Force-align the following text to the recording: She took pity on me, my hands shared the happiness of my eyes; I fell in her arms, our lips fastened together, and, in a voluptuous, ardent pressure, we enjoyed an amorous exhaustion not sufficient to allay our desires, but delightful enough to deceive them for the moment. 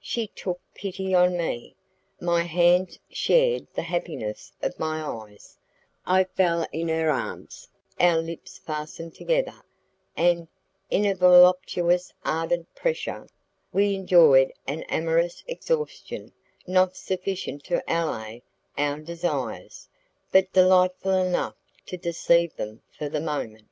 She 0.00 0.28
took 0.28 0.60
pity 0.76 1.12
on 1.12 1.36
me, 1.36 1.74
my 2.20 2.44
hands 2.44 3.00
shared 3.10 3.66
the 3.74 3.82
happiness 3.82 4.52
of 4.62 4.78
my 4.78 5.02
eyes; 5.02 5.58
I 6.06 6.22
fell 6.22 6.68
in 6.70 6.86
her 6.88 7.10
arms, 7.10 7.66
our 7.98 8.18
lips 8.18 8.58
fastened 8.58 9.16
together, 9.16 9.60
and, 10.16 10.46
in 10.88 11.04
a 11.04 11.16
voluptuous, 11.16 12.12
ardent 12.24 12.72
pressure, 12.76 13.26
we 13.72 13.96
enjoyed 13.96 14.52
an 14.68 14.84
amorous 14.84 15.42
exhaustion 15.48 16.32
not 16.64 16.94
sufficient 16.96 17.64
to 17.64 17.82
allay 17.92 18.44
our 18.78 19.00
desires, 19.00 19.88
but 20.30 20.52
delightful 20.52 21.14
enough 21.20 21.56
to 21.86 21.96
deceive 21.96 22.54
them 22.54 22.82
for 22.96 23.08
the 23.08 23.20
moment. 23.20 23.66